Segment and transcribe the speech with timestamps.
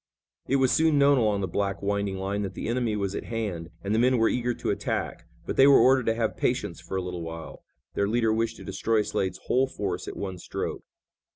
[0.47, 3.69] It was soon known along the black, winding line that the enemy was at hand,
[3.83, 6.97] and the men were eager to attack, but they were ordered to have patience for
[6.97, 7.61] a little while.
[7.93, 10.81] Their leader wished to destroy Slade's whole force at one stroke.